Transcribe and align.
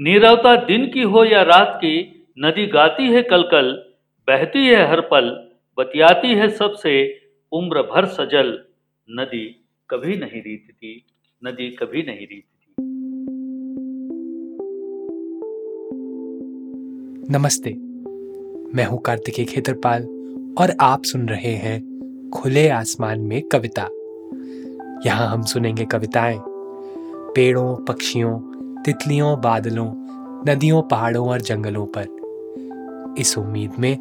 नीरवता 0.00 0.56
दिन 0.56 0.86
की 0.86 1.02
हो 1.02 1.24
या 1.24 1.42
रात 1.42 1.72
की, 1.76 2.26
नदी 2.38 2.66
गाती 2.66 3.02
है 3.02 3.22
कलकल 3.22 3.50
कल 3.50 3.92
बहती 4.28 4.66
है 4.66 4.90
हर 4.90 5.00
पल, 5.00 5.50
बतियाती 5.78 6.28
है 6.28 6.48
सबसे, 6.48 7.20
उम्र 7.52 7.82
भर 7.82 8.06
सजल। 8.06 8.58
नदी 9.10 9.64
कभी 9.90 10.16
नहीं 10.16 10.42
रीतती, 10.42 11.06
नदी 11.44 11.70
कभी 11.70 12.02
नहीं 12.02 12.26
रीतती। 12.26 12.74
नमस्ते, 17.32 17.70
मैं 18.76 18.84
हूँ 18.84 19.02
कार्तिकेय 19.02 19.44
खेतरपाल 19.44 20.02
और 20.58 20.76
आप 20.80 21.02
सुन 21.04 21.28
रहे 21.28 21.52
हैं 21.52 21.88
खुले 22.34 22.68
आसमान 22.68 23.20
में 23.20 23.42
कविता। 23.42 23.82
यहाँ 25.06 25.28
हम 25.28 25.42
सुनेंगे 25.42 25.84
कविताएँ। 25.84 26.38
पेड़ों, 27.34 27.84
पक्षियों 27.84 28.57
तितलियों 28.88 29.40
बादलों, 29.40 29.92
नदियों, 30.48 30.82
पहाड़ों 30.82 31.28
और 31.28 31.40
जंगलों 31.40 31.86
पर। 31.86 32.06
इस 33.18 33.38
उम्मीद 33.38 33.72
में 33.78 33.96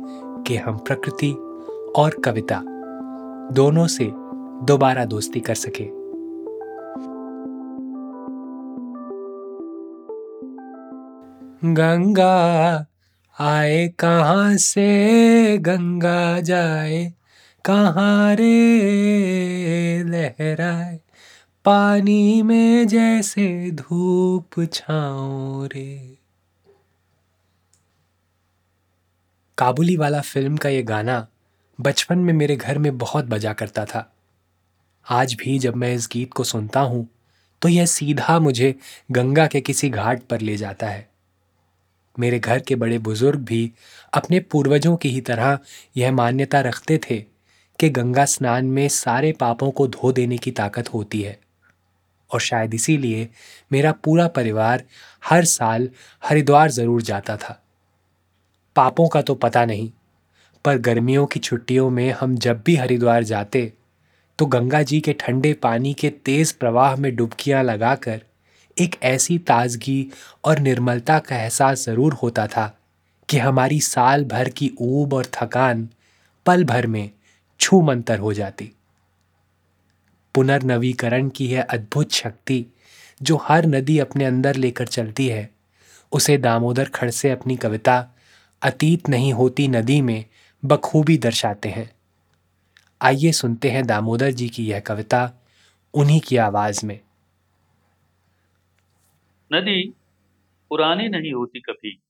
कि 0.47 0.55
हम 0.57 0.77
प्रकृति 0.77 1.31
और 1.95 2.21
कविता 2.25 2.61
दोनों 3.51 3.87
से 3.87 4.11
दोबारा 4.65 5.05
दोस्ती 5.05 5.39
कर 5.39 5.55
सके। 5.55 5.83
गंगा 11.73 12.85
आए 13.39 13.87
कहाँ 13.87 14.57
से? 14.57 15.57
गंगा 15.57 16.41
जाए 16.41 17.13
कहाँ 17.65 18.35
रे? 18.35 18.83
लहराए। 20.03 20.99
पानी 21.67 22.41
में 22.41 22.87
जैसे 22.87 23.71
धूप 23.71 24.59
छाओ 24.73 25.65
रे। 25.65 26.17
काबुली 29.57 29.95
वाला 29.97 30.21
फ़िल्म 30.21 30.57
का 30.57 30.69
ये 30.69 30.83
गाना 30.83 31.27
बचपन 31.79 32.19
में 32.19 32.33
मेरे 32.33 32.55
घर 32.55 32.77
में 32.77 32.97
बहुत 32.97 33.25
बजा 33.25 33.53
करता 33.53 33.83
था। 33.85 34.05
आज 35.05 35.33
भी 35.33 35.57
जब 35.59 35.75
मैं 35.75 35.93
इस 35.93 36.07
गीत 36.11 36.33
को 36.33 36.43
सुनता 36.43 36.79
हूँ 36.79 37.07
तो 37.61 37.69
यह 37.69 37.85
सीधा 37.85 38.37
मुझे 38.39 38.73
गंगा 39.11 39.47
के 39.47 39.61
किसी 39.61 39.89
घाट 39.89 40.21
पर 40.21 40.41
ले 40.41 40.55
जाता 40.57 40.87
है। 40.87 41.07
मेरे 42.15 42.39
घर 42.39 42.59
के 42.59 42.75
बड़े 42.75 42.97
बुज़ुर्ग 42.99 43.39
भी 43.39 43.71
अपने 44.13 44.39
पूर्वजों 44.41 44.95
की 44.97 45.09
ही 45.09 45.21
तरह 45.21 45.59
यह 45.97 46.11
मान्यता 46.11 46.61
रखते 46.61 46.99
थे 47.09 47.19
कि 47.79 47.89
गंगा 47.89 48.25
स्नान 48.25 48.65
में 48.65 48.87
सारे 48.89 49.31
पापों 49.31 49.71
को 49.71 49.87
धो 49.87 50.11
देने 50.11 50.37
की 50.37 50.51
ताकत 50.51 50.93
होती 50.93 51.21
है। 51.21 51.37
और 52.31 52.39
शायद 52.41 52.73
इसीलिए 52.73 53.27
मेरा 53.71 53.91
पूरा 54.03 54.27
परिवार 54.29 54.83
हर 55.23 55.45
साल 55.45 55.89
हरिद्वार 56.23 56.71
ज़रूर 56.71 57.01
जाता 57.01 57.37
था। 57.37 57.61
पापों 58.75 59.07
का 59.07 59.21
तो 59.21 59.35
पता 59.35 59.65
नहीं, 59.65 59.89
पर 60.65 60.77
गर्मियों 60.79 61.25
की 61.25 61.39
छुट्टियों 61.39 61.89
में 61.89 62.09
हम 62.11 62.35
जब 62.37 62.61
भी 62.65 62.75
हरिद्वार 62.75 63.23
जाते 63.23 63.71
तो 64.39 64.45
गंगा 64.45 64.81
जी 64.83 64.99
के 65.01 65.13
ठंडे 65.19 65.53
पानी 65.53 65.93
के 65.93 66.09
तेज 66.25 66.51
प्रवाह 66.53 66.95
में 66.95 67.15
डुबकियाँ 67.15 67.63
लगाकर 67.63 68.21
एक 68.77 68.95
ऐसी 69.03 69.37
ताजगी 69.47 70.07
और 70.45 70.59
निर्मलता 70.59 71.17
का 71.19 71.35
एहसास 71.35 71.85
ज़रूर 71.85 72.13
होता 72.13 72.45
था 72.47 72.73
कि 73.29 73.37
हमारी 73.37 73.79
साल 73.81 74.25
भर 74.25 74.49
की 74.49 74.71
ऊब 74.81 75.13
और 75.13 75.25
थकान 75.33 75.87
पल 76.45 76.63
भर 76.63 76.87
में 76.87 77.09
छू 77.59 77.81
मंतर 77.81 78.19
हो 78.19 78.33
जाती। 78.33 78.71
पुनर्नवीकरण 80.37 81.29
की 81.29 81.47
यह 81.47 81.63
अद्भुत 81.63 82.11
शक्ति, 82.11 82.65
जो 83.21 83.35
हर 83.35 83.65
नदी 83.65 83.99
अपने 83.99 84.25
अंदर 84.25 84.55
लेकर 84.55 84.87
चलती 84.87 85.27
है। 85.27 85.49
उसे 86.11 86.37
दामोदर 86.37 86.89
खड़से 86.89 87.29
अपनी 87.29 87.55
कविता, 87.55 88.15
अतीत 88.61 89.09
नहीं 89.09 89.33
होती 89.33 89.67
नदी 89.67 90.01
में 90.01 90.25
बखूबी 90.65 91.17
दर्शाते 91.17 91.69
हैं। 91.69 91.95
आइए 93.01 93.31
सुनते 93.31 93.69
हैं 93.69 93.87
दामोदर 93.87 94.31
जी 94.31 94.49
की 94.49 94.65
यह 94.65 94.79
कविता, 94.79 95.33
उन्हीं 95.93 96.21
की 96.21 96.37
आवाज़ 96.37 96.85
में 96.85 96.99
नदी 99.53 99.93
पुरानी 100.69 101.07
नहीं 101.07 101.33
होती 101.33 101.59
कभी। 101.59 102.01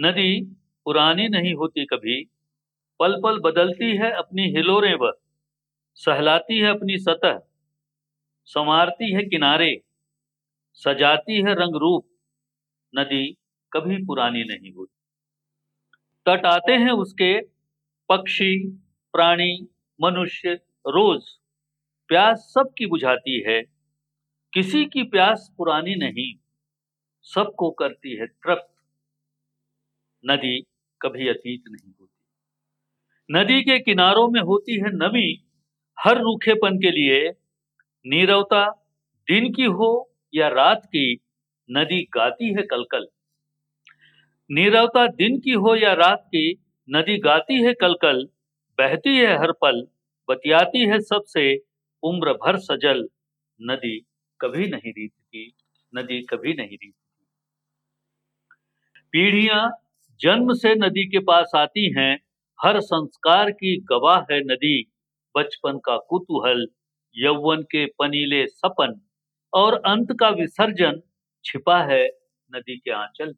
नदी 0.00 0.44
पुरानी 0.84 1.28
नहीं 1.28 1.54
होती 1.54 1.84
कभी। 1.84 2.24
पल 3.00 3.20
पल 3.22 3.40
बदलती 3.40 3.96
है 3.96 4.10
अपनी 4.10 4.42
हिलोरें 4.42 4.94
वह 4.94 5.12
सहलाती 5.94 6.58
है 6.58 6.66
अपनी 6.66 6.98
सतह, 6.98 7.38
संवारती 8.44 9.12
है 9.12 9.22
किनारे, 9.22 9.82
सजाती 10.72 11.36
है 11.36 11.54
रंग 11.54 11.76
रूप। 11.76 12.08
नदी 12.94 13.26
कभी 13.72 13.96
पुरानी 14.04 14.44
नहीं 14.44 14.72
होती। 14.72 14.98
तट 16.26 16.46
आते 16.46 16.72
हैं 16.72 16.90
उसके 16.90 17.40
पक्षी, 18.08 18.68
प्राणी, 19.14 19.68
मनुष्य, 20.00 20.54
रोज। 20.86 21.22
प्यास 22.08 22.38
सबकी 22.38 22.86
बुझाती 22.86 23.40
है, 23.40 23.62
किसी 24.52 24.84
की 24.84 25.02
प्यास 25.02 25.54
पुरानी 25.58 25.94
नहीं, 25.94 26.34
सबको 27.22 27.70
करती 27.70 28.16
है 28.16 28.26
तृप्त। 28.26 28.68
नदी 30.24 30.60
कभी 31.00 31.28
अतीत 31.28 31.62
नहीं 31.68 31.92
होती। 32.00 32.24
नदी 33.30 33.62
के 33.62 33.78
किनारों 33.78 34.28
में 34.28 34.40
होती 34.40 34.74
है 34.74 34.90
नमी 34.92 35.51
हर 35.98 36.18
रूखेपन 36.18 36.78
के 36.78 36.90
लिए 36.90 37.30
नीरवता 38.06 38.70
दिन 39.28 39.52
की 39.52 39.64
हो 39.64 40.10
या 40.34 40.48
रात 40.48 40.84
की, 40.86 41.20
नदी 41.70 42.02
गाती 42.02 42.54
है 42.54 42.62
कलकल। 42.62 43.06
नीरवता 44.50 45.06
दिन 45.06 45.38
की 45.40 45.50
हो 45.50 45.76
या 45.76 45.92
रात 45.92 46.24
की, 46.26 46.62
नदी 46.88 47.18
गाती 47.18 47.62
है 47.62 47.74
कलकल, 47.74 48.28
बहती 48.78 49.16
है 49.18 49.38
हर 49.38 49.52
पल, 49.52 49.86
बतियाती 50.28 50.86
है 50.86 51.00
सबसे, 51.00 51.60
उम्र 52.02 52.32
भर 52.32 52.56
सजल, 52.56 53.08
नदी 53.60 53.98
कभी 54.40 54.66
नहीं 54.66 54.92
रीतती, 54.92 55.52
नदी 55.94 56.22
कभी 56.22 56.54
नहीं 56.54 56.76
रीतती। 56.76 57.26
पीढ़ियाँ 59.12 59.70
जन्म 60.20 60.52
से 60.52 60.74
नदी 60.74 61.04
के 61.04 61.18
पास 61.18 61.52
आती 61.56 61.92
हैं, 61.98 62.18
हर 62.64 62.80
संस्कार 62.80 63.50
की 63.50 63.76
गवाह 63.76 64.20
है 64.20 64.40
नदी 64.40 64.91
बचपन 65.36 65.78
का 65.78 65.96
कुतूहल, 65.96 66.66
यौवन 67.16 67.62
के 67.62 67.86
पनीले 67.86 68.46
सपन 68.46 69.00
और 69.52 69.74
अंत 69.74 70.08
का 70.20 70.28
विसर्जन 70.28 71.02
छिपा 71.44 71.82
है 71.82 72.08
नदी 72.54 72.76
के 72.76 72.90
आंचल 72.90 73.34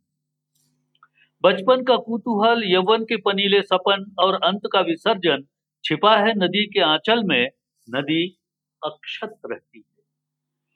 बचपन 1.43 1.83
का 1.83 1.97
कुतूहल, 1.97 2.63
यवन 2.65 3.05
के 3.05 3.17
पनीले 3.17 3.63
सपन 3.63 4.15
और 4.19 4.35
अंत 4.35 4.61
का 4.73 4.81
विसर्जन 4.81 5.45
छिपा 5.85 6.17
है 6.17 6.35
नदी 6.35 6.67
के 6.67 6.81
आंचल 6.81 7.25
में। 7.25 7.51
नदी 7.91 8.39
अक्षत 8.85 9.39
रहती 9.47 9.79
है। 9.79 10.05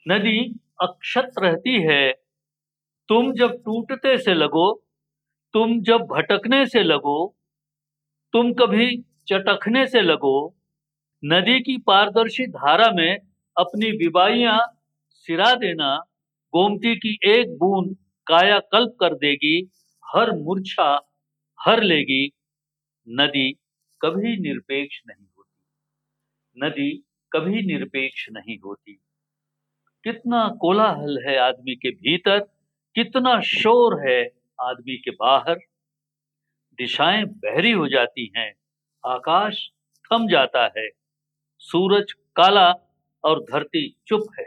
नदी 0.09 0.61
अक्षत 0.83 1.33
रहती 1.39 1.83
है। 1.83 2.13
तुम 3.09 3.33
जब 3.33 3.63
टूटते 3.65 4.19
से 4.19 4.35
लगो, 4.35 4.85
तुम 5.53 5.83
जब 5.83 6.01
भटकने 6.01 6.67
से 6.67 6.83
लगो, 6.83 7.37
तुम 8.33 8.53
कभी 8.53 9.05
चटकने 9.29 9.87
से 9.87 10.01
लगो 10.01 10.58
नदी 11.25 11.61
की 11.61 11.79
पारदर्शी 11.79 12.47
धारा 12.47 12.91
में 12.91 13.19
अपनी 13.59 13.91
विवाहियाँ 13.91 14.81
सिरा 15.11 15.55
देना, 15.55 15.97
गोमती 16.53 16.97
की 16.97 17.19
एक 17.25 17.59
बूंद 17.59 17.97
काया 18.27 18.59
कल्प 18.59 18.97
कर 19.01 19.15
देगी, 19.15 19.71
हर 20.15 20.33
मूर्छा 20.33 21.01
हर 21.61 21.83
लेगी। 21.83 22.31
नदी 23.09 23.53
कभी 24.03 24.37
निरपेक्ष 24.37 25.03
नहीं 25.09 25.27
होती। 25.39 25.65
नदी 26.65 27.05
कभी 27.33 27.63
निरपेक्ष 27.63 28.29
नहीं 28.31 28.59
होती। 28.59 28.93
कितना 30.05 30.49
कोलाहल 30.61 31.25
है 31.27 31.37
आदमी 31.37 31.75
के 31.75 31.91
भीतर, 31.91 32.39
कितना 32.95 33.41
शोर 33.41 34.09
है 34.09 34.31
आदमी 34.61 34.97
के 34.97 35.11
बाहर। 35.11 35.55
दिशाएँ 36.79 37.25
बहरी 37.25 37.71
हो 37.71 37.89
जाती 37.89 38.33
हैं, 38.37 38.55
आकाश 39.07 39.71
थम 40.05 40.29
जाता 40.29 40.73
है। 40.79 40.89
सूरज 41.61 42.13
काला 42.37 42.69
और 43.25 43.41
धरती 43.43 43.89
चुप 44.07 44.27
है। 44.39 44.45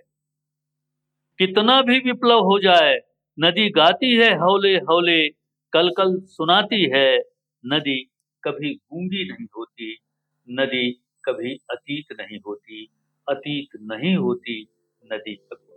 कितना 1.39 1.81
भी 1.81 1.99
विप्लव 1.99 2.39
हो 2.39 2.59
जाए, 2.59 2.95
नदी 3.37 3.69
गाती 3.69 4.15
है 4.15 4.33
हौले 4.37 4.75
हौले 4.89 5.27
कल 5.73 5.89
कल 5.97 6.19
सुनाती 6.27 6.83
है, 6.95 7.17
नदी 7.63 7.99
कभी 8.43 8.73
गूँगी 8.73 9.23
नहीं 9.31 9.47
होती, 9.57 9.97
नदी 10.47 10.91
कभी 11.23 11.53
अतीत 11.69 12.15
नहीं 12.19 12.39
होती, 12.39 12.87
अतीत 13.27 13.79
नहीं 13.81 14.15
होती, 14.15 14.61
नदी 15.03 15.35
कभी 15.35 15.70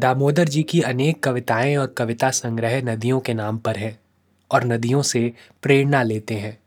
दामोदर 0.00 0.44
जी 0.44 0.62
की 0.62 0.80
अनेक 0.82 1.22
कविताएँ 1.22 1.76
और 1.76 1.86
कविता 1.86 2.30
संग्रह 2.30 2.82
नदियों 2.82 3.20
के 3.20 3.34
नाम 3.34 3.58
पर 3.58 3.76
है 3.76 4.00
और 4.50 4.64
नदियों 4.64 5.02
से 5.02 5.32
प्रेरणा 5.62 6.02
लेते 6.02 6.34
हैं। 6.34 6.58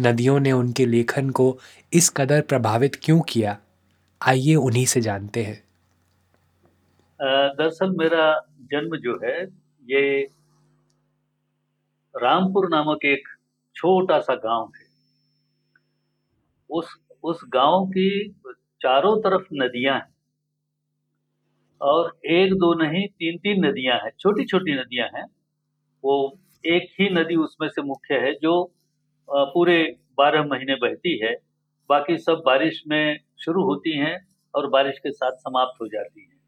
नदियों 0.00 0.40
ने 0.40 0.52
उनके 0.52 0.86
लेखन 0.86 1.30
को 1.30 1.58
इस 1.92 2.08
कदर 2.08 2.40
प्रभावित 2.40 2.98
क्यों 3.02 3.20
किया? 3.20 3.58
आइए 4.22 4.54
उन्हीं 4.54 4.86
से 4.86 5.00
जानते 5.00 5.44
हैं। 5.44 5.64
दरअसल 7.58 7.90
मेरा 7.90 8.40
जन्म 8.60 8.96
जो 8.96 9.20
है, 9.24 9.44
ये 9.84 10.28
रामपुर 12.14 12.68
नामक 12.68 13.04
एक 13.04 13.28
छोटा 13.74 14.20
सा 14.20 14.34
गाँव 14.34 14.72
है। 14.76 14.86
उस 16.70 16.96
उस 17.22 17.40
गाँव 17.48 17.86
की 17.86 18.34
चारों 18.82 19.20
तरफ़ 19.20 19.46
नदियाँ 19.52 19.94
हैं। 19.94 20.15
और 21.80 22.12
एक 22.30 22.52
दो 22.54 22.72
नहीं 22.74 23.06
तीन 23.08 23.38
तीन 23.38 23.64
नदियाँ 23.66 23.98
हैं 23.98 24.10
छोटी 24.20 24.44
छोटी 24.44 24.74
नदियाँ 24.74 25.08
हैं। 25.16 25.24
वो 26.04 26.38
एक 26.64 26.88
ही 27.00 27.08
नदी 27.10 27.36
उसमें 27.36 27.68
से 27.68 27.82
मुख्य 27.82 28.14
है, 28.16 28.32
जो 28.34 28.72
पूरे 29.28 29.78
बारह 30.18 30.44
महीने 30.44 30.74
बहती 30.76 31.18
है। 31.18 31.34
बाकी 31.90 32.16
सब 32.18 32.42
बारिश 32.46 32.82
में 32.88 33.18
शुरू 33.40 33.62
होती 33.64 33.96
हैं 33.98 34.16
और 34.54 34.68
बारिश 34.70 34.98
के 34.98 35.10
साथ 35.12 35.36
समाप्त 35.38 35.80
हो 35.82 35.86
जाती 35.88 36.20
हैं। 36.20 36.38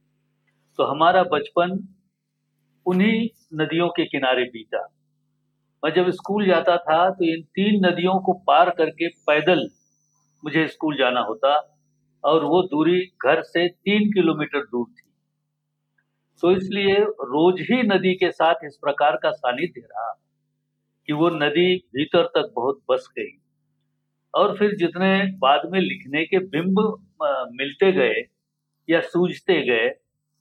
तो 0.79 0.85
हमारा 0.85 1.23
बचपन 1.33 1.79
उन्हीं 2.87 3.29
नदियों 3.55 3.89
के 3.89 4.05
किनारे 4.07 4.45
बीता। 4.45 4.87
मैं 5.83 5.93
जब 5.95 6.11
स्कूल 6.11 6.47
जाता 6.47 6.77
था 6.79 7.09
तो 7.11 7.25
इन 7.27 7.43
तीन 7.55 7.85
नदियों 7.87 8.19
को 8.21 8.33
पार 8.47 8.71
करके 8.71 9.09
पैदल 9.27 9.69
मुझे 10.43 10.67
स्कूल 10.69 10.97
जाना 10.97 11.21
होता 11.21 11.55
और 12.25 12.45
वो 12.45 12.63
दूरी 12.63 13.01
घर 13.25 13.43
से 13.45 13.69
तीन 13.69 14.11
किलोमीटर 14.13 14.61
दूर 14.63 14.87
थी। 14.89 15.08
तो 16.43 16.51
इसलिए 16.53 16.95
रोज 17.29 17.61
ही 17.61 17.83
नदी 17.85 18.15
के 18.15 18.31
साथ 18.31 18.65
इस 18.65 18.77
प्रकार 18.77 19.17
का 19.23 19.31
सानिध्य 19.31 19.81
रहा 19.81 20.11
कि 21.09 21.13
वो 21.13 21.29
नदी 21.35 21.77
भीतर 21.95 22.27
तक 22.27 22.53
बहुत 22.57 22.81
बस 22.91 23.09
गई। 23.19 23.31
और 24.35 24.57
फिर 24.59 24.75
जितने 24.77 25.11
बाद 25.39 25.63
में 25.73 25.81
लिखने 25.81 26.25
के 26.25 26.39
बिंब 26.47 26.79
मिलते 27.53 27.93
गए 27.93 28.23
या 28.89 29.01
सूझते 29.01 29.61
गए, 29.67 29.89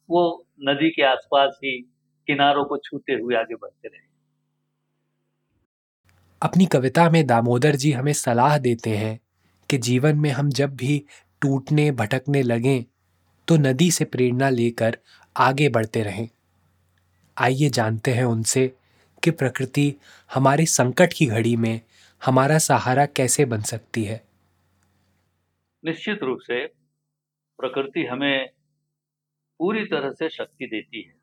वो 0.09 0.45
नदी 0.61 0.89
के 0.89 1.03
आसपास 1.03 1.59
ही 1.63 1.77
किनारों 2.27 2.65
को 2.65 2.77
छूते 2.77 3.13
हुए 3.13 3.35
आगे 3.35 3.55
बढ़ते 3.55 3.87
रहे। 3.87 4.05
अपनी 6.41 6.65
कविता 6.65 7.09
में 7.09 7.25
दामोदर 7.27 7.75
जी 7.75 7.91
हमें 7.91 8.13
सलाह 8.13 8.57
देते 8.57 8.89
हैं 8.89 9.19
कि 9.69 9.77
जीवन 9.77 10.17
में 10.17 10.29
हम 10.29 10.49
जब 10.49 10.75
भी 10.75 11.03
टूटने, 11.41 11.91
भटकने 11.91 12.41
लगें 12.43 12.83
तो 13.47 13.55
नदी 13.57 13.89
से 13.91 14.05
प्रेरणा 14.05 14.49
लेकर 14.49 14.97
आगे 15.37 15.69
बढ़ते 15.69 16.03
रहें। 16.03 16.29
आइए 17.37 17.69
जानते 17.69 18.11
हैं 18.11 18.23
उनसे 18.23 18.77
कि 19.23 19.31
प्रकृति 19.31 19.95
हमारे 20.33 20.65
संकट 20.65 21.13
की 21.13 21.25
घड़ी 21.25 21.55
में 21.55 21.81
हमारा 22.25 22.57
सहारा 22.57 23.05
कैसे 23.05 23.45
बन 23.45 23.61
सकती 23.61 24.03
है। 24.03 24.25
निश्चित 25.85 26.23
रूप 26.23 26.39
से 26.39 26.67
प्रकृति 27.57 28.05
हमें 28.05 28.49
पूरी 29.59 29.85
तरह 29.85 30.11
से 30.11 30.29
शक्ति 30.29 30.65
देती 30.65 31.01
है। 31.01 31.15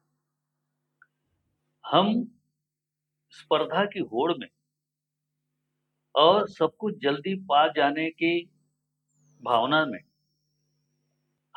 हम 1.87 2.39
स्पर्धा 3.31 3.85
की 3.85 4.01
होड़ 4.01 4.33
में 4.39 4.49
और 6.15 6.49
सब 6.49 6.77
कुछ 6.79 6.99
जल्दी 7.03 7.35
पा 7.35 7.69
जाने 7.69 8.11
की 8.11 8.51
भावना 9.43 9.87
में 9.87 10.01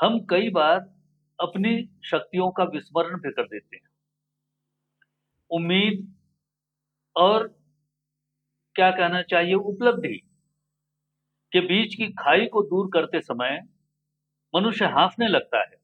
हम 0.01 0.19
कई 0.19 0.49
बार 0.49 0.96
अपनी 1.39 1.73
शक्तियों 2.05 2.49
का 2.51 2.63
विस्मरण 2.63 3.19
भी 3.19 3.31
कर 3.31 3.43
देते 3.43 3.75
हैं। 3.75 3.87
उम्मीद 5.51 6.07
और 7.15 7.47
क्या 8.75 8.89
कहना 8.91 9.21
चाहिए? 9.21 9.53
उपलब्धि 9.53 10.21
के 11.51 11.59
बीच 11.59 11.95
की 11.95 12.07
खाई 12.13 12.45
को 12.45 12.61
दूर 12.61 12.89
करते 12.93 13.21
समय 13.21 13.59
मनुष्य 14.53 14.85
हाफने 14.85 15.27
लगता 15.27 15.59
है। 15.59 15.77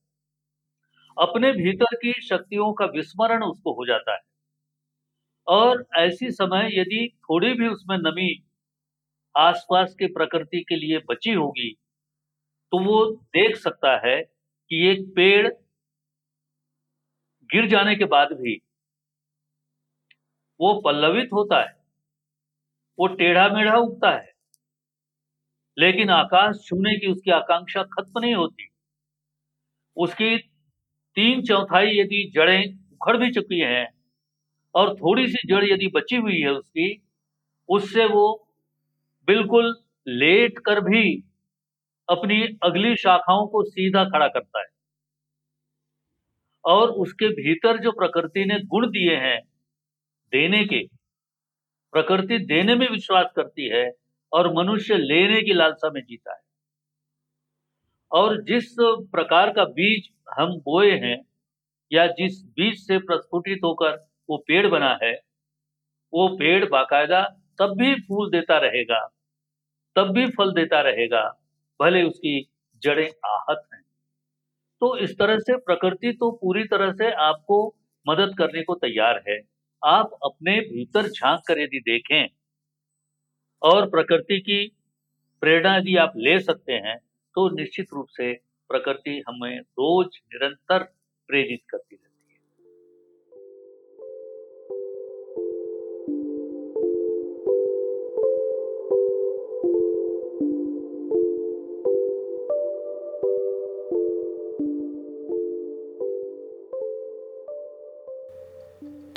अपने 1.18 1.52
भीतर 1.52 1.96
की 1.96 2.14
शक्तियों 2.22 2.74
का 2.74 2.86
विस्मरण 2.86 3.44
उसको 3.44 3.74
हो 3.74 3.86
जाता 3.86 4.14
है। 4.14 4.22
और 5.48 5.86
ऐसी 5.98 6.32
समय 6.32 6.70
यदि 6.74 7.08
थोड़ी 7.24 7.54
भी 7.54 7.68
उसमें 7.68 7.98
नमी 7.98 8.44
आसपास 9.36 9.96
के 10.00 10.08
प्रकृति 10.08 10.60
के 10.70 10.76
लिए 10.76 11.00
बची 11.10 11.34
होगी 11.34 11.70
तो 12.72 12.80
वो 12.80 13.06
देख 13.34 13.56
सकता 13.56 13.98
है 14.08 14.33
कि 14.74 14.88
एक 14.90 15.02
पेड़ 15.16 15.48
गिर 17.50 17.68
जाने 17.68 17.96
के 17.96 18.06
बाद 18.06 18.28
भी 18.34 18.54
वो 20.60 20.74
पल्लवित 20.82 21.30
होता 21.34 21.60
है, 21.62 21.68
वो 23.00 23.08
टेढ़ा 23.08 23.48
मेढ़ा 23.50 23.76
उगता 23.78 24.10
है, 24.10 24.32
लेकिन 25.78 26.10
आकाश 26.10 26.56
छूने 26.66 26.96
की 27.00 27.12
उसकी 27.12 27.32
आकांक्षा 27.32 27.84
खत्म 27.84 28.20
नहीं 28.20 28.34
होती। 28.36 28.68
उसकी 29.98 30.38
तीन 31.18 31.42
चौथाई 31.42 31.98
यदि 32.00 32.24
जड़ें 32.36 32.74
उखड़ 32.94 33.18
भी 33.18 33.32
चुकी 33.32 33.60
हैं 33.60 33.88
और 34.76 34.96
थोड़ी 34.96 35.28
सी 35.28 35.48
जड़ 35.48 35.64
यदि 35.66 35.88
बची 35.88 36.16
हुई 36.16 36.40
है 36.42 36.50
उसकी, 36.50 37.02
उससे 37.70 38.06
वो 38.06 38.26
बिल्कुल 39.28 39.74
लेट 40.08 40.60
कर 40.60 40.82
भी 40.82 41.33
अपनी 42.10 42.42
अगली 42.64 42.96
शाखाओं 42.96 43.48
को 43.48 43.64
सीधा 43.64 44.04
खड़ा 44.06 44.28
करता 44.28 44.60
है। 44.60 44.66
और 46.66 46.90
उसके 46.90 47.28
भीतर 47.28 47.78
जो 47.78 47.92
प्रकृति 47.92 48.46
ने 48.46 48.60
गुण 48.66 48.88
दिए 48.88 49.16
हैं 49.16 49.40
देने 50.34 50.64
के, 50.66 50.80
प्रकृति 51.94 52.38
देने 52.46 52.76
में 52.76 52.88
विश्वास 52.90 53.26
करती 53.36 53.68
है 53.70 53.90
और 54.32 54.54
मनुष्य 54.54 54.98
लेने 54.98 55.42
की 55.42 55.54
लालसा 55.54 55.90
में 55.90 56.02
जीता 56.02 56.34
है। 56.34 56.42
और 58.12 58.42
जिस 58.44 58.76
प्रकार 59.12 59.50
का 59.50 59.64
बीज 59.66 60.10
हम 60.40 60.56
बोए 60.60 60.92
हैं 60.92 61.18
या 61.92 62.08
जिस 62.08 62.44
बीज 62.46 62.80
से 62.88 62.98
प्रस्फुटित 62.98 63.60
होकर 63.64 63.96
वो 64.30 64.38
पेड़ 64.38 64.68
बना 64.68 64.98
है, 65.04 65.14
वो 66.14 66.28
पेड़ 66.38 66.66
बाकायदा 66.66 67.24
तब 67.60 67.76
भी 67.78 67.94
फूल 67.96 68.30
देता 68.32 68.58
रहेगा, 68.58 69.08
तब 69.96 70.14
भी 70.14 70.26
फल 70.28 70.54
देता 70.54 70.82
रहेगा। 70.82 71.43
भले 71.80 72.04
उसकी 72.04 72.40
जड़ें 72.82 73.10
आहत 73.28 73.68
हैं। 73.74 73.82
तो 74.82 74.98
इस 74.98 75.18
तरह 75.20 75.40
से 75.40 75.58
प्रकृति 75.60 76.12
तो 76.12 76.32
पूरी 76.34 76.64
तरह 76.66 76.92
से 76.94 77.12
आपको 77.24 77.66
मदद 78.06 78.36
करने 78.38 78.64
को 78.64 78.76
तैयार 78.78 79.24
है। 79.30 79.40
आप 79.82 80.18
अपने 80.24 80.60
भीतर 80.64 81.08
झाँक 81.10 81.42
कर 81.48 81.60
यदि 81.60 81.80
देखें 81.82 82.28
और 83.62 83.90
प्रकृति 83.90 84.40
की 84.40 84.66
प्रेरणा 85.42 85.76
यदि 85.78 85.96
आप 85.98 86.14
ले 86.18 86.40
सकते 86.40 86.74
हैं 86.80 86.98
तो 87.36 87.50
निश्चित 87.56 87.94
रूप 87.94 88.08
से 88.10 88.34
प्रकृति 88.70 89.22
हमें 89.28 89.60
रोज 89.60 90.20
निरंतर 90.26 90.84
प्रेरित 91.30 91.62
करती 91.70 91.96
है। 91.96 92.13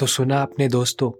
तो 0.06 0.10
सुना 0.10 0.42
अपने 0.42 0.68
दोस्तों, 0.68 1.10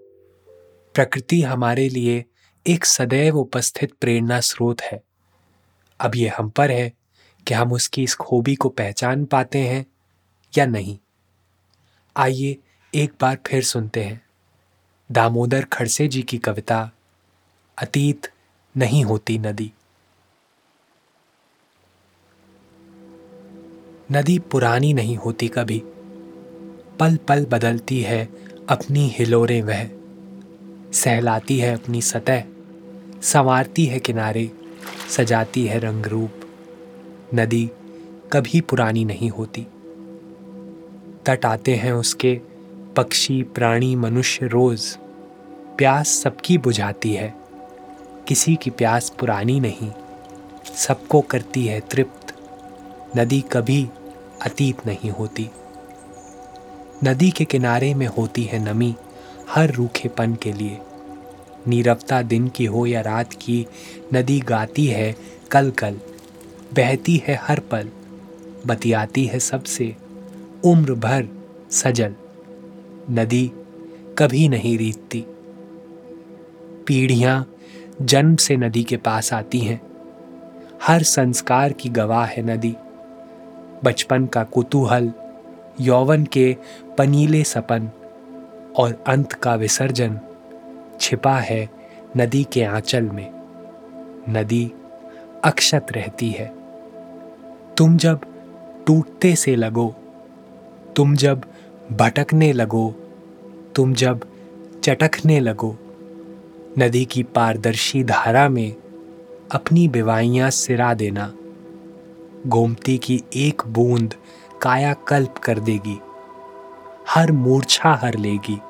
प्रकृति 0.93 1.41
हमारे 1.41 1.89
लिए 1.89 2.25
एक 2.67 2.85
सदैव 2.85 3.37
उपस्थित 3.37 3.93
प्रेरणा 4.01 4.39
स्रोत 4.39 4.81
है। 4.81 5.03
अब 5.99 6.15
ये 6.15 6.27
हम 6.27 6.49
पर 6.49 6.71
है 6.71 6.93
कि 7.47 7.53
हम 7.53 7.71
उसकी 7.71 8.03
इस 8.03 8.15
खूबी 8.15 8.55
को 8.55 8.69
पहचान 8.69 9.25
पाते 9.25 9.59
हैं 9.59 9.85
या 10.57 10.65
नहीं। 10.65 10.99
आइए 12.17 12.57
एक 12.95 13.13
बार 13.21 13.37
फिर 13.47 13.63
सुनते 13.63 14.03
हैं। 14.03 14.21
दामोदर 15.11 15.65
खड़से 15.65 16.07
जी 16.07 16.21
की 16.21 16.37
कविता, 16.37 16.91
अतीत 17.77 18.31
नहीं 18.77 19.03
होती 19.03 19.39
नदी। 19.39 19.71
नदी 24.11 24.39
पुरानी 24.39 24.93
नहीं 24.93 25.17
होती 25.17 25.47
कभी। 25.47 25.83
पल 26.99 27.17
पल 27.17 27.45
बदलती 27.45 28.01
है 28.01 28.46
अपनी 28.69 29.07
हिलोरें 29.07 29.61
वह 29.61 29.89
सहलाती 30.93 31.59
है 31.59 31.75
अपनी 31.75 32.01
सतह। 32.01 32.43
संवारती 33.21 33.85
है 33.85 33.99
किनारे। 33.99 34.51
सजाती 35.09 35.65
है 35.65 35.79
रंग 35.79 36.05
रूप 36.05 36.31
नदी 37.35 37.69
कभी 38.33 38.61
पुरानी 38.61 39.05
नहीं 39.05 39.29
होती। 39.29 39.67
तट 41.25 41.45
आते 41.45 41.75
हैं 41.75 41.93
उसके 41.93 42.41
पक्षी, 42.95 43.43
प्राणी, 43.43 43.95
मनुष्य, 43.95 44.47
रोज। 44.47 44.97
प्यास 45.77 46.07
सबकी 46.07 46.57
बुझाती 46.57 47.13
है। 47.13 47.33
किसी 48.27 48.55
की 48.55 48.69
प्यास 48.69 49.09
पुरानी 49.09 49.59
नहीं। 49.59 49.91
सबको 50.75 51.21
करती 51.21 51.65
है 51.65 51.79
तृप्त। 51.79 52.35
नदी 53.17 53.41
कभी 53.41 53.89
अतीत 54.41 54.85
नहीं 54.85 55.09
होती। 55.11 55.49
नदी 57.03 57.31
के 57.31 57.45
किनारे 57.45 57.93
में 57.93 58.07
होती 58.07 58.43
है 58.43 58.73
नमी, 58.73 58.95
हर 59.49 59.71
रूखेपन 59.71 60.35
के 60.35 60.53
लिए। 60.53 60.77
नीरवता 61.67 62.21
दिन 62.21 62.47
की 62.47 62.65
हो 62.65 62.85
या 62.85 63.01
रात 63.01 63.33
की 63.33 63.67
नदी 64.13 64.39
गाती 64.39 64.85
है 64.85 65.15
कल 65.51 65.71
कल 65.71 65.93
बहती 66.75 67.23
है 67.27 67.35
हर 67.35 67.59
पल, 67.59 67.89
बतियाती 68.67 69.25
है 69.25 69.39
सबसे, 69.39 69.95
उम्र 70.65 70.93
भर 70.93 71.27
सजल। 71.71 72.15
नदी 73.09 73.51
कभी 74.17 74.49
नहीं 74.49 74.77
रीतती। 74.77 75.25
पीढ़ियाँ 76.87 77.55
जन्म 78.01 78.35
से 78.35 78.57
नदी 78.57 78.83
के 78.83 78.97
पास 78.97 79.33
आती 79.33 79.59
हैं। 79.59 79.81
हर 80.83 81.03
संस्कार 81.03 81.73
की 81.73 81.89
गवाह 81.89 82.25
है 82.25 82.41
नदी। 82.41 82.75
बचपन 83.83 84.25
का 84.25 84.43
कुतूहल 84.43 85.13
यौवन 85.81 86.25
के 86.25 86.57
पनीले 86.97 87.43
सपन 87.43 87.89
और 88.77 89.03
अंत 89.07 89.33
का 89.33 89.55
विसर्जन 89.55 90.19
छिपा 90.99 91.39
है 91.39 91.69
नदी 92.17 92.43
के 92.43 92.63
आंचल 92.63 93.03
में। 93.03 93.31
नदी 94.29 94.71
अक्षत 95.43 95.85
रहती 95.91 96.29
है। 96.29 96.53
तुम 97.77 97.97
जब 97.97 98.19
टूटते 98.87 99.35
से 99.35 99.55
लगो, 99.55 99.95
तुम 100.95 101.15
जब 101.15 101.41
भटकने 101.91 102.53
लगो, 102.53 102.95
तुम 103.75 103.93
जब 103.93 104.27
चटकने 104.83 105.39
लगो, 105.39 105.77
नदी 106.79 107.05
की 107.05 107.23
पारदर्शी 107.23 108.03
धारा 108.03 108.49
में 108.49 108.75
अपनी 109.51 109.87
बेवाइयाँ 109.87 110.49
सिरा 110.49 110.93
देना, 110.93 111.33
गोमती 112.47 112.97
की 112.97 113.23
एक 113.35 113.61
बूंद 113.67 114.13
कायाकल्प 114.61 115.37
कर 115.37 115.59
देगी। 115.59 116.01
हर 117.09 117.31
मूर्छा 117.31 117.99
हर 118.03 118.15
लेगी। 118.15 118.61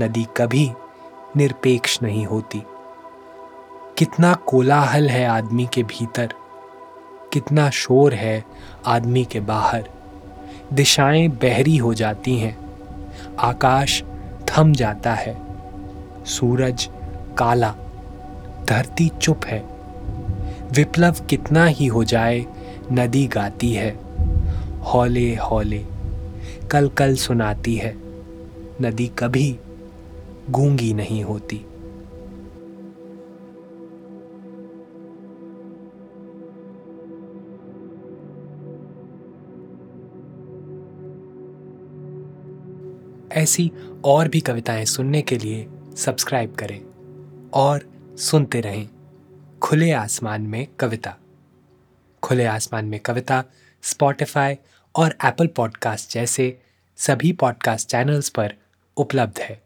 नदी 0.00 0.26
कभी 0.36 0.72
निरपेक्ष 1.36 2.02
नहीं 2.02 2.26
होती। 2.26 2.62
कितना 3.98 4.34
कोलाहल 4.34 5.08
है 5.08 5.26
आदमी 5.26 5.68
के 5.74 5.82
भीतर। 5.82 6.34
कितना 7.32 7.70
शोर 7.70 8.14
है 8.14 8.44
आदमी 8.86 9.24
के 9.24 9.40
बाहर। 9.40 9.88
दिशाएँ 10.72 11.28
बहरी 11.28 11.76
हो 11.76 11.94
जाती 11.94 12.38
हैं। 12.38 12.58
आकाश 13.38 14.02
थम 14.48 14.72
जाता 14.72 15.14
है। 15.14 15.42
सूरज 16.26 16.88
काला। 17.38 17.74
धरती 18.68 19.08
चुप 19.08 19.40
है। 19.46 19.58
विप्लव 20.72 21.12
कितना 21.12 21.64
ही 21.64 21.86
हो 21.86 22.04
जाए, 22.04 22.46
नदी 22.92 23.26
गाती 23.26 23.72
है। 23.72 24.07
हौले 24.88 25.34
हौले, 25.34 25.84
कल 26.70 26.88
कल 26.88 27.14
सुनाती 27.14 27.76
है। 27.76 27.94
नदी 28.82 29.06
कभी 29.18 29.58
गूँगी 30.50 30.94
नहीं 30.94 31.24
होती। 31.24 31.64
ऐसी 43.32 43.72
और 44.04 44.28
भी 44.28 44.40
कविताएँ 44.40 44.84
सुनने 44.84 45.22
के 45.22 45.38
लिए 45.38 45.68
सब्सक्राइब 45.96 46.54
करें 46.54 46.80
और 47.50 47.88
सुनते 48.16 48.60
रहें 48.60 48.88
खुले 49.62 49.92
आसमान 49.92 50.42
में 50.42 50.66
कविता। 50.80 51.16
खुले 52.22 52.44
आसमान 52.44 52.84
में 52.84 53.00
कविता 53.00 53.44
स्पॉटिफाई 53.82 54.54
और 54.98 55.14
एप्पल 55.24 55.46
पॉडकास्ट 55.46 56.12
जैसे 56.12 56.60
सभी 56.96 57.32
पॉडकास्ट 57.32 57.88
चैनल्स 57.88 58.28
पर 58.28 58.54
उपलब्ध 58.96 59.38
है। 59.40 59.62